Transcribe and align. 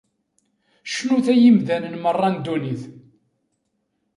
Cnut 0.93 1.25
a 1.33 1.35
imdanen 1.49 1.95
merra 2.03 2.27
n 2.33 2.35
ddunit! 2.37 2.83